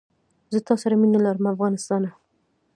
[0.51, 2.09] زه له تاسره مینه لرم افغانستانه